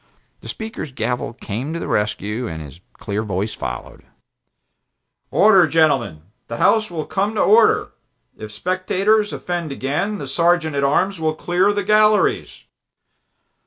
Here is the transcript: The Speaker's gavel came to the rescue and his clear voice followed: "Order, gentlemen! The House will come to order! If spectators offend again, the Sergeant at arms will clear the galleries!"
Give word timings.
The 0.39 0.47
Speaker's 0.47 0.91
gavel 0.91 1.33
came 1.33 1.73
to 1.73 1.79
the 1.79 1.87
rescue 1.87 2.47
and 2.47 2.59
his 2.59 2.81
clear 2.93 3.21
voice 3.21 3.53
followed: 3.53 4.01
"Order, 5.29 5.67
gentlemen! 5.67 6.23
The 6.47 6.57
House 6.57 6.89
will 6.89 7.05
come 7.05 7.35
to 7.35 7.41
order! 7.43 7.91
If 8.35 8.51
spectators 8.51 9.31
offend 9.31 9.71
again, 9.71 10.17
the 10.17 10.27
Sergeant 10.27 10.75
at 10.75 10.83
arms 10.83 11.19
will 11.19 11.35
clear 11.35 11.71
the 11.71 11.83
galleries!" 11.83 12.63